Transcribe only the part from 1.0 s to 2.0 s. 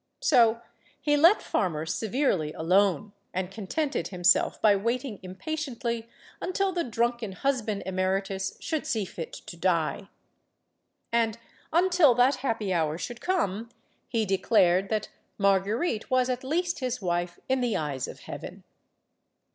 let Farmer